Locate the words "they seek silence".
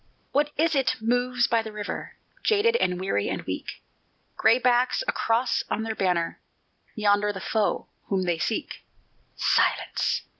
8.23-10.23